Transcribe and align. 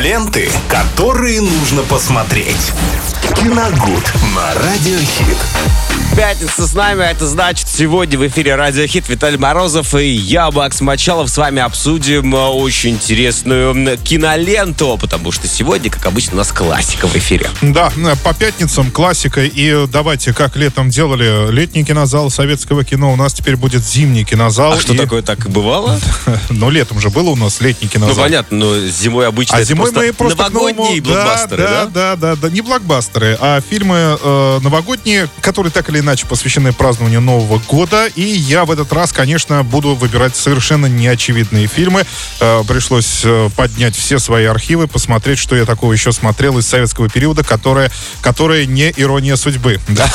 Ленты, 0.00 0.50
которые 0.70 1.42
нужно 1.42 1.82
посмотреть. 1.82 2.72
Киногуд 3.36 4.12
на 4.34 4.54
Радиохит. 4.54 5.36
Пятница 6.16 6.66
с 6.66 6.74
нами, 6.74 7.04
а 7.04 7.10
это 7.10 7.26
значит, 7.26 7.68
сегодня 7.68 8.18
в 8.18 8.26
эфире 8.26 8.56
Радио 8.56 8.84
Хит 8.86 9.08
Виталий 9.08 9.38
Морозов 9.38 9.94
и 9.94 10.08
я, 10.08 10.50
Макс 10.50 10.80
Мочалов, 10.80 11.30
с 11.30 11.36
вами 11.36 11.62
обсудим 11.62 12.34
э, 12.34 12.46
очень 12.48 12.90
интересную 12.90 13.96
киноленту, 13.98 14.98
потому 15.00 15.30
что 15.30 15.46
сегодня, 15.46 15.88
как 15.88 16.04
обычно, 16.06 16.34
у 16.34 16.36
нас 16.38 16.50
классика 16.50 17.06
в 17.06 17.14
эфире. 17.14 17.48
Да, 17.62 17.92
э, 17.96 18.16
по 18.24 18.34
пятницам 18.34 18.90
классика. 18.90 19.44
И 19.44 19.86
давайте, 19.86 20.34
как 20.34 20.56
летом 20.56 20.90
делали 20.90 21.50
летний 21.52 21.84
кинозал 21.84 22.28
советского 22.28 22.84
кино, 22.84 23.12
у 23.12 23.16
нас 23.16 23.32
теперь 23.32 23.56
будет 23.56 23.84
зимний 23.84 24.24
кинозал. 24.24 24.72
А 24.72 24.80
что 24.80 24.94
и... 24.94 24.96
такое 24.96 25.22
так 25.22 25.46
и 25.46 25.48
бывало? 25.48 25.98
Ну, 26.50 26.68
летом 26.68 27.00
же 27.00 27.10
было 27.10 27.30
у 27.30 27.36
нас 27.36 27.60
летний 27.60 27.88
кинозал. 27.88 28.16
Ну, 28.16 28.22
понятно, 28.22 28.56
но 28.58 28.88
зимой 28.88 29.28
обычно 29.28 29.56
А 29.56 29.62
зимой 29.62 29.89
мы 29.92 30.12
просто 30.12 30.42
новогодние 30.44 31.00
новому... 31.00 31.02
блокбастеры, 31.02 31.62
да? 31.62 31.84
Да, 31.86 31.86
да, 31.86 32.16
да, 32.16 32.36
да, 32.36 32.50
не 32.50 32.60
блокбастеры, 32.60 33.36
а 33.40 33.60
фильмы 33.60 34.18
э, 34.20 34.58
новогодние, 34.62 35.28
которые 35.40 35.72
так 35.72 35.88
или 35.88 36.00
иначе 36.00 36.26
посвящены 36.26 36.72
празднованию 36.72 37.20
Нового 37.20 37.58
года. 37.68 38.06
И 38.06 38.22
я 38.22 38.64
в 38.64 38.70
этот 38.70 38.92
раз, 38.92 39.12
конечно, 39.12 39.62
буду 39.62 39.94
выбирать 39.94 40.36
совершенно 40.36 40.86
неочевидные 40.86 41.66
фильмы. 41.66 42.04
Э, 42.40 42.62
пришлось 42.66 43.22
э, 43.24 43.48
поднять 43.56 43.96
все 43.96 44.18
свои 44.18 44.44
архивы, 44.44 44.86
посмотреть, 44.86 45.38
что 45.38 45.56
я 45.56 45.64
такого 45.64 45.92
еще 45.92 46.12
смотрел 46.12 46.58
из 46.58 46.66
советского 46.66 47.08
периода, 47.08 47.44
которое, 47.44 47.90
которое 48.20 48.66
не 48.66 48.92
ирония 48.96 49.36
судьбы. 49.36 49.78
Да? 49.90 50.08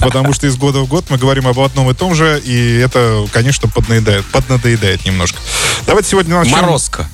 Потому 0.00 0.32
что 0.32 0.46
из 0.46 0.56
года 0.56 0.78
в 0.78 0.86
год 0.86 1.06
мы 1.10 1.18
говорим 1.18 1.46
об 1.46 1.58
одном 1.58 1.90
и 1.90 1.94
том 1.94 2.14
же, 2.14 2.40
и 2.42 2.78
это, 2.78 3.26
конечно, 3.32 3.68
поднадоедает, 3.68 4.24
поднадоедает 4.26 5.04
немножко. 5.04 5.38
Давайте 5.86 6.10
сегодня 6.10 6.36
начнем... 6.36 6.56
Морозко. 6.56 7.08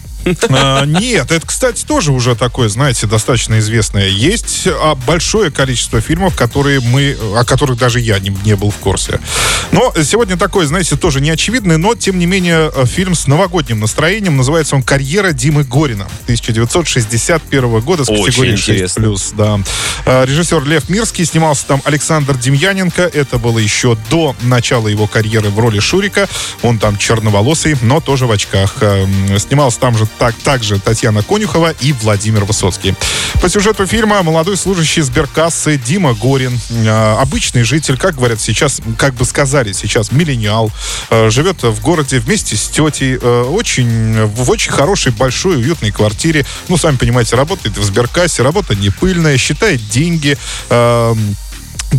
А, 0.48 0.84
нет, 0.84 1.30
это, 1.30 1.46
кстати, 1.46 1.84
тоже 1.84 2.12
уже 2.12 2.34
такое, 2.34 2.68
знаете, 2.68 3.06
достаточно 3.06 3.58
известное. 3.58 4.08
Есть 4.08 4.66
а, 4.66 4.94
большое 4.94 5.50
количество 5.50 6.00
фильмов, 6.00 6.36
которые 6.36 6.80
мы, 6.80 7.16
о 7.36 7.44
которых 7.44 7.78
даже 7.78 8.00
я 8.00 8.18
не, 8.18 8.34
не 8.44 8.56
был 8.56 8.70
в 8.70 8.76
курсе. 8.76 9.20
Но 9.70 9.92
сегодня 10.02 10.36
такой, 10.36 10.66
знаете, 10.66 10.96
тоже 10.96 11.20
неочевидный, 11.20 11.78
но, 11.78 11.94
тем 11.94 12.18
не 12.18 12.26
менее, 12.26 12.70
фильм 12.86 13.14
с 13.14 13.26
новогодним 13.26 13.80
настроением. 13.80 14.36
Называется 14.36 14.76
он 14.76 14.82
«Карьера 14.82 15.32
Димы 15.32 15.64
Горина» 15.64 16.06
1961 16.24 17.80
года 17.80 18.04
с 18.04 18.08
Очень 18.08 18.24
категорией 18.24 18.54
интересно. 18.54 19.04
6+. 19.06 19.34
Да. 19.36 19.60
А, 20.04 20.24
Режиссер 20.24 20.64
Лев 20.64 20.88
Мирский, 20.88 21.24
снимался 21.24 21.66
там 21.66 21.82
Александр 21.84 22.36
Демьяненко. 22.36 23.02
Это 23.02 23.38
было 23.38 23.58
еще 23.58 23.96
до 24.10 24.36
начала 24.42 24.88
его 24.88 25.06
карьеры 25.06 25.50
в 25.50 25.58
роли 25.58 25.80
Шурика. 25.80 26.28
Он 26.62 26.78
там 26.78 26.98
черноволосый, 26.98 27.76
но 27.82 28.00
тоже 28.00 28.26
в 28.26 28.32
очках. 28.32 28.76
Эм, 28.80 29.38
Снимался 29.38 29.80
там 29.80 29.96
же 29.96 30.06
так, 30.18 30.34
также 30.36 30.78
Татьяна 30.78 31.22
Конюхова 31.22 31.70
и 31.80 31.92
Владимир 31.92 32.44
Высоцкий. 32.44 32.94
По 33.40 33.48
сюжету 33.48 33.86
фильма 33.86 34.22
молодой 34.22 34.56
служащий 34.56 35.02
сберкассы 35.02 35.76
Дима 35.76 36.14
Горин, 36.14 36.58
э, 36.70 37.16
обычный 37.18 37.62
житель, 37.64 37.96
как 37.96 38.16
говорят 38.16 38.40
сейчас, 38.40 38.80
как 38.98 39.14
бы 39.14 39.24
сказали 39.24 39.72
сейчас, 39.72 40.12
миллениал, 40.12 40.70
э, 41.10 41.30
живет 41.30 41.62
в 41.62 41.80
городе 41.80 42.18
вместе 42.18 42.56
с 42.56 42.68
тетей, 42.68 43.18
э, 43.20 43.42
очень, 43.42 44.24
в 44.26 44.50
очень 44.50 44.72
хорошей, 44.72 45.12
большой, 45.12 45.56
уютной 45.56 45.90
квартире. 45.90 46.44
Ну, 46.68 46.76
сами 46.76 46.96
понимаете, 46.96 47.36
работает 47.36 47.76
в 47.76 47.84
сберкассе, 47.84 48.42
работа 48.42 48.74
не 48.74 48.90
пыльная, 48.90 49.36
считает 49.38 49.80
деньги, 49.88 50.38
э, 50.70 51.14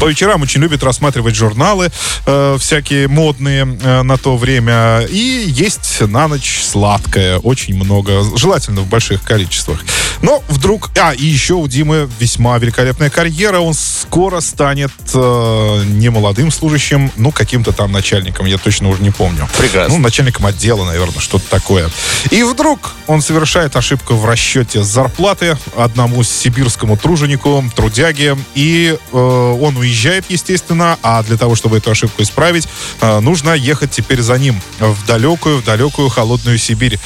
по 0.03 0.09
вечерам 0.09 0.41
очень 0.41 0.59
любит 0.59 0.83
рассматривать 0.83 1.33
журналы 1.33 1.89
э, 2.25 2.57
всякие 2.59 3.07
модные 3.07 3.61
э, 3.81 4.01
на 4.01 4.17
то 4.17 4.35
время. 4.35 5.07
И 5.09 5.45
есть 5.47 6.01
на 6.01 6.27
ночь 6.27 6.61
сладкое, 6.61 7.37
очень 7.37 7.75
много, 7.75 8.21
желательно 8.35 8.81
в 8.81 8.87
больших 8.87 9.23
количествах. 9.23 9.79
Но 10.23 10.41
вдруг... 10.47 10.89
А, 10.99 11.13
и 11.13 11.25
еще 11.25 11.55
у 11.55 11.67
Димы 11.67 12.09
весьма 12.17 12.57
великолепная 12.57 13.09
карьера. 13.09 13.59
Он 13.59 13.73
скоро 13.73 14.39
станет 14.39 14.91
э, 15.13 15.83
не 15.85 16.09
молодым 16.09 16.49
служащим, 16.49 17.11
ну, 17.17 17.31
каким-то 17.31 17.73
там 17.73 17.91
начальником, 17.91 18.45
я 18.45 18.57
точно 18.57 18.87
уже 18.87 19.03
не 19.03 19.11
помню. 19.11 19.49
Прекрасно. 19.57 19.93
Ну, 19.93 19.99
начальником 20.01 20.45
отдела, 20.45 20.85
наверное, 20.85 21.19
что-то 21.19 21.49
такое. 21.49 21.89
И 22.31 22.41
вдруг 22.43 22.93
он 23.07 23.21
совершает 23.21 23.75
ошибку 23.75 24.15
в 24.15 24.25
расчете 24.25 24.81
зарплаты 24.81 25.57
одному 25.75 26.23
сибирскому 26.23 26.95
труженику, 26.95 27.63
трудяге, 27.75 28.37
и 28.55 28.95
э, 28.95 29.17
он 29.17 29.75
уезжает, 29.75 30.25
естественно, 30.29 30.97
а 31.03 31.21
для 31.23 31.35
того, 31.35 31.55
чтобы 31.55 31.77
эту 31.77 31.91
ошибку 31.91 32.21
исправить, 32.21 32.69
э, 33.01 33.19
нужно 33.19 33.53
ехать 33.55 33.91
теперь 33.91 34.21
за 34.21 34.37
ним 34.37 34.61
в 34.79 35.05
далекую, 35.05 35.57
в 35.57 35.65
далекую 35.65 36.07
холодную 36.07 36.57
Сибирь. 36.57 36.97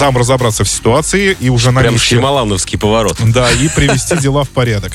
Там 0.00 0.16
разобраться 0.16 0.64
в 0.64 0.68
ситуации 0.68 1.36
и 1.38 1.48
уже 1.48 1.70
на 1.70 1.80
Прям 1.80 1.94
Шималановский 2.56 2.78
поворот. 2.78 3.16
Да, 3.32 3.50
и 3.50 3.68
привести 3.68 4.16
дела 4.20 4.44
в 4.44 4.50
порядок. 4.50 4.92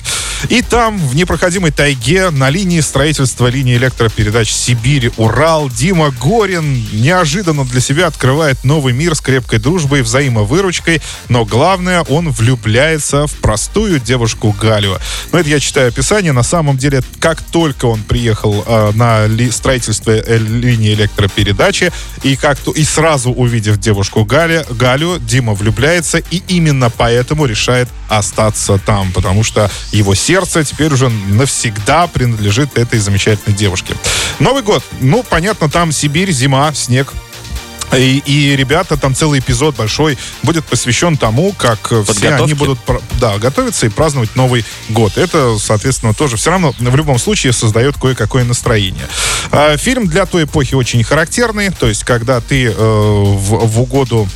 И 0.50 0.62
там, 0.64 0.98
в 0.98 1.16
непроходимой 1.16 1.72
тайге, 1.72 2.32
на 2.32 2.50
линии 2.50 2.80
строительства 2.80 3.48
линии 3.48 3.78
электропередач 3.78 4.50
Сибирь-Урал, 4.50 5.70
Дима 5.70 6.10
Горин 6.10 6.84
неожиданно 6.94 7.64
для 7.64 7.80
себя 7.80 8.08
открывает 8.08 8.64
новый 8.64 8.94
мир 8.94 9.14
с 9.14 9.22
крепкой 9.22 9.60
дружбой 9.60 10.00
и 10.00 10.02
взаимовыручкой, 10.02 11.02
но 11.30 11.46
главное, 11.46 12.02
он 12.02 12.32
влюбляется 12.32 13.28
в 13.28 13.34
простую 13.36 14.00
девушку 14.00 14.56
Галю. 14.60 14.98
Но 15.32 15.40
это 15.40 15.50
я 15.50 15.60
читаю 15.60 15.90
описание. 15.90 16.32
На 16.32 16.44
самом 16.44 16.78
деле, 16.78 17.04
как 17.20 17.42
только 17.42 17.86
он 17.86 18.02
приехал 18.02 18.64
э, 18.66 18.92
на 18.96 19.28
ли- 19.28 19.52
строительство 19.52 20.12
э, 20.12 20.38
линии 20.38 20.94
электропередачи, 20.94 21.92
и, 22.24 22.36
как 22.36 22.58
то, 22.58 22.72
и 22.72 22.84
сразу 22.84 23.32
увидев 23.32 23.78
девушку 23.80 24.26
Галя, 24.26 24.66
Галю, 24.72 25.20
Дима 25.20 25.54
влюбляется, 25.54 26.18
и 26.18 26.42
именно 26.48 26.90
поэтому 26.90 27.46
решает 27.52 27.88
остаться 28.10 28.78
там, 28.78 29.12
потому 29.12 29.44
что 29.44 29.70
его 29.92 30.16
сердце 30.16 30.64
теперь 30.64 30.92
уже 30.94 31.10
навсегда 31.10 32.08
принадлежит 32.08 32.78
этой 32.78 33.00
замечательной 33.00 33.56
девушке. 33.56 33.96
Новый 34.40 34.64
год. 34.64 34.84
Ну, 35.00 35.24
понятно, 35.24 35.70
там 35.70 35.92
Сибирь, 35.92 36.32
зима, 36.32 36.74
снег. 36.74 37.14
И, 37.98 38.22
и 38.26 38.56
ребята, 38.56 38.96
там 38.96 39.14
целый 39.14 39.40
эпизод 39.40 39.76
большой 39.76 40.18
будет 40.44 40.66
посвящен 40.66 41.18
тому, 41.18 41.54
как 41.54 41.92
все 42.08 42.36
они 42.36 42.54
будут 42.54 42.80
да, 43.20 43.38
готовиться 43.38 43.86
и 43.86 43.90
праздновать 43.90 44.36
Новый 44.36 44.66
год. 44.90 45.18
Это, 45.18 45.58
соответственно, 45.60 46.14
тоже 46.14 46.38
все 46.38 46.52
равно 46.52 46.74
в 46.78 46.96
любом 46.96 47.20
случае 47.20 47.54
создает 47.54 47.98
кое-какое 47.98 48.44
настроение. 48.44 49.08
А, 49.52 49.76
фильм 49.78 50.08
для 50.08 50.26
той 50.26 50.46
эпохи 50.46 50.74
очень 50.74 51.04
характерный, 51.04 51.70
то 51.70 51.88
есть 51.88 52.04
когда 52.04 52.40
ты 52.40 52.68
э, 52.68 52.74
в, 52.74 53.68
в 53.68 53.82
угоду 53.82 54.28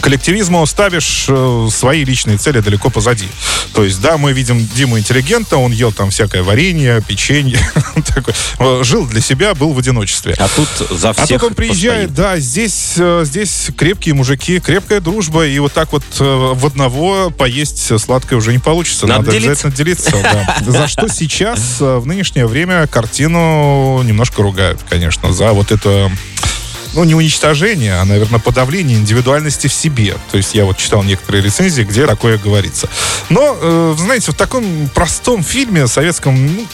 коллективизму 0.00 0.64
ставишь 0.66 1.26
э, 1.28 1.68
свои 1.72 2.04
личные 2.04 2.38
цели 2.38 2.60
далеко 2.60 2.90
позади. 2.90 3.28
То 3.74 3.84
есть, 3.84 4.00
да, 4.00 4.16
мы 4.18 4.32
видим 4.32 4.66
Диму 4.74 4.98
интеллигента, 4.98 5.56
он 5.56 5.72
ел 5.72 5.92
там 5.92 6.10
всякое 6.10 6.42
варенье, 6.42 7.02
печенье, 7.06 7.58
такой, 8.14 8.34
э, 8.58 8.82
жил 8.84 9.06
для 9.06 9.20
себя, 9.20 9.54
был 9.54 9.72
в 9.72 9.78
одиночестве. 9.78 10.34
А 10.38 10.48
тут 10.48 10.68
за 10.98 11.10
А 11.10 11.12
всех 11.24 11.40
тут 11.40 11.50
он 11.50 11.54
приезжает, 11.54 12.08
постоит. 12.10 12.14
да, 12.14 12.38
здесь, 12.38 12.94
э, 12.96 13.22
здесь 13.24 13.68
крепкие 13.76 14.14
мужики, 14.14 14.60
крепкая 14.60 15.00
дружба, 15.00 15.46
и 15.46 15.58
вот 15.58 15.72
так 15.72 15.92
вот 15.92 16.04
в 16.18 16.66
одного 16.66 17.30
поесть 17.30 17.98
сладкое 18.00 18.38
уже 18.38 18.52
не 18.52 18.58
получится. 18.58 19.06
Надо 19.06 19.26
Надо, 19.26 19.32
делиться. 19.38 19.68
обязательно 19.68 19.76
делиться. 19.76 20.10
да. 20.22 20.56
За 20.72 20.88
что 20.88 21.08
сейчас, 21.08 21.76
в 21.80 22.06
нынешнее 22.06 22.46
время, 22.46 22.86
картину 22.86 24.02
немножко 24.02 24.42
ругают, 24.42 24.80
конечно, 24.88 25.32
за 25.32 25.52
вот 25.52 25.72
это 25.72 26.10
ну, 26.94 27.04
не 27.04 27.14
уничтожение, 27.14 27.94
а, 27.94 28.04
наверное, 28.04 28.40
подавление 28.40 28.98
индивидуальности 28.98 29.66
в 29.66 29.72
себе. 29.72 30.16
То 30.30 30.36
есть 30.36 30.54
я 30.54 30.64
вот 30.64 30.76
читал 30.76 31.02
некоторые 31.02 31.42
рецензии, 31.42 31.82
где 31.82 32.06
такое 32.06 32.38
говорится. 32.38 32.88
Но, 33.28 33.56
э, 33.60 33.94
знаете, 33.98 34.32
в 34.32 34.34
таком 34.34 34.88
простом 34.94 35.42
фильме 35.42 35.86
советском 35.86 36.56
ну, 36.56 36.66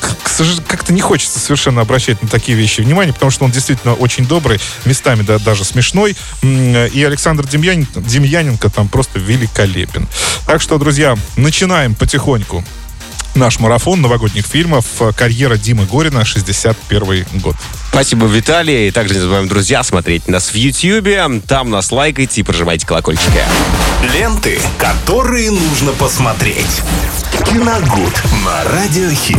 как-то 0.67 0.93
не 0.93 1.01
хочется 1.01 1.39
совершенно 1.39 1.81
обращать 1.81 2.23
на 2.23 2.29
такие 2.29 2.57
вещи 2.57 2.81
внимание, 2.81 3.13
потому 3.13 3.31
что 3.31 3.45
он 3.45 3.51
действительно 3.51 3.95
очень 3.95 4.27
добрый, 4.27 4.61
местами 4.85 5.23
да, 5.23 5.39
даже 5.39 5.65
смешной. 5.65 6.17
И 6.43 7.05
Александр 7.07 7.47
Демьяненко, 7.47 8.01
Демьяненко 8.01 8.71
там 8.71 8.89
просто 8.89 9.19
великолепен. 9.19 10.09
Так 10.47 10.61
что, 10.61 10.79
друзья, 10.79 11.17
начинаем 11.37 11.95
потихоньку 11.95 12.65
наш 13.37 13.61
марафон 13.61 14.01
новогодних 14.01 14.47
фильмов 14.47 14.87
«Карьера 15.17 15.57
Димы 15.57 15.85
Горина», 15.85 16.25
61 16.25 17.27
год. 17.35 17.57
Спасибо, 17.91 18.27
Виталий. 18.27 18.89
И 18.89 18.91
также 18.91 19.15
не 19.15 19.21
забываем, 19.21 19.49
друзья, 19.49 19.83
смотреть 19.83 20.29
нас 20.29 20.51
в 20.51 20.55
Ютьюбе. 20.55 21.25
Там 21.47 21.71
нас 21.71 21.93
лайкайте 21.93 22.41
и 22.41 22.45
прожимайте 22.45 22.87
колокольчики. 22.87 23.43
Ленты, 24.13 24.59
которые 24.79 25.51
нужно 25.51 25.93
посмотреть. 25.93 26.83
Киногуд 27.47 28.23
на 28.45 28.65
Радиохит. 28.65 29.37